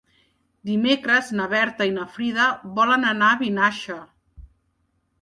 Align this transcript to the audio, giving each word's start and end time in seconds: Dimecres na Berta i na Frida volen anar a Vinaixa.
Dimecres 0.69 1.29
na 1.41 1.45
Berta 1.51 1.87
i 1.91 1.95
na 1.99 2.07
Frida 2.15 2.49
volen 2.81 3.09
anar 3.13 3.31
a 3.31 3.39
Vinaixa. 3.47 4.03